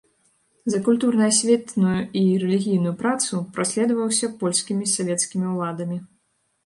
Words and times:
За 0.73 0.79
культурна-асветную 0.87 1.93
і 2.21 2.23
рэлігійную 2.43 2.93
працу 3.03 3.43
праследаваўся 3.59 4.33
польскімі 4.41 4.91
свецкімі 4.95 5.45
ўладамі. 5.59 5.97